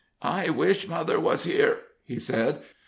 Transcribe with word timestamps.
"I 0.23 0.49
wish 0.49 0.87
mother 0.87 1.19
was 1.19 1.43
here!" 1.43 1.77
he 2.05 2.17
said. 2.17 2.63